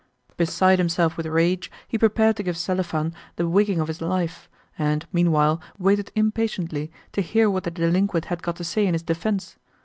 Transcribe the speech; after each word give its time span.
Beside 0.35 0.79
himself 0.79 1.15
with 1.15 1.27
rage, 1.27 1.69
he 1.87 1.95
prepared 1.95 2.35
to 2.37 2.41
give 2.41 2.57
Selifan 2.57 3.13
the 3.35 3.47
wigging 3.47 3.79
of 3.79 3.87
his 3.87 4.01
life, 4.01 4.49
and, 4.75 5.05
meanwhile, 5.13 5.61
waited 5.77 6.11
impatiently 6.15 6.91
to 7.11 7.21
hear 7.21 7.51
what 7.51 7.65
the 7.65 7.69
delinquent 7.69 8.25
had 8.25 8.41
got 8.41 8.55
to 8.55 8.63
say 8.63 8.87
in 8.87 8.93
his 8.95 9.03
defence. 9.03 9.57